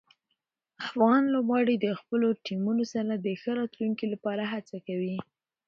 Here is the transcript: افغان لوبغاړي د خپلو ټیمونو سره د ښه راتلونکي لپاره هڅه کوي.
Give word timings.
افغان 0.87 1.21
لوبغاړي 1.33 1.75
د 1.79 1.87
خپلو 1.99 2.27
ټیمونو 2.45 2.83
سره 2.93 3.11
د 3.17 3.27
ښه 3.41 3.51
راتلونکي 3.59 4.05
لپاره 4.13 4.43
هڅه 4.53 4.77
کوي. 4.87 5.17